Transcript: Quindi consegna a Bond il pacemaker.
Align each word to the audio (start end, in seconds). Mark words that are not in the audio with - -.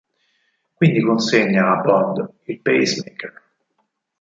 Quindi 0.73 1.03
consegna 1.03 1.73
a 1.77 1.81
Bond 1.81 2.33
il 2.45 2.59
pacemaker. 2.59 3.43